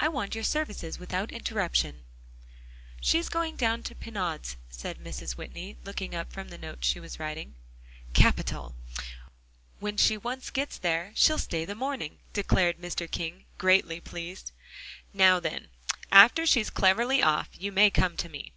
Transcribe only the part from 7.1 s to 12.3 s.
writing. "Capital! when she once gets there, she'll stay the morning,"